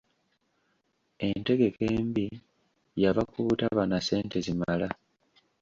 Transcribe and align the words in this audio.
Entegeka 1.27 1.83
embi 1.97 2.25
yava 3.01 3.23
ku 3.31 3.39
butaba 3.45 3.83
na 3.87 3.97
ssente 4.01 4.37
zimala. 4.45 4.89